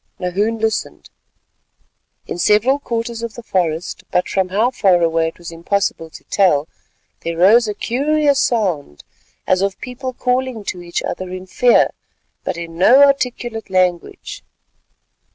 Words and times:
Nahoon 0.19 0.57
listened. 0.57 1.11
In 2.25 2.39
several 2.39 2.79
quarters 2.79 3.21
of 3.21 3.35
the 3.35 3.43
forest, 3.43 4.03
but 4.09 4.27
from 4.27 4.49
how 4.49 4.71
far 4.71 4.99
away 4.99 5.27
it 5.27 5.37
was 5.37 5.51
impossible 5.51 6.09
to 6.09 6.23
tell, 6.23 6.67
there 7.19 7.37
rose 7.37 7.67
a 7.67 7.75
curious 7.75 8.39
sound, 8.39 9.03
as 9.45 9.61
of 9.61 9.79
people 9.79 10.11
calling 10.13 10.63
to 10.63 10.81
each 10.81 11.03
other 11.03 11.29
in 11.29 11.45
fear 11.45 11.91
but 12.43 12.57
in 12.57 12.79
no 12.79 13.03
articulate 13.03 13.69
language. 13.69 14.43